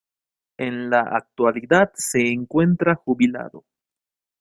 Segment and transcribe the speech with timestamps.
[0.57, 3.65] En la actualidad se encuentra jubilado.